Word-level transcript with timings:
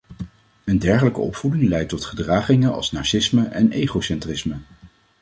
Een 0.65 0.79
dergelijke 0.79 1.19
opvoeding 1.19 1.67
leidt 1.67 1.89
tot 1.89 2.05
gedragingen 2.05 2.73
als 2.73 2.91
narcisme 2.91 3.45
en 3.45 3.71
egocentrisme. 3.71 4.57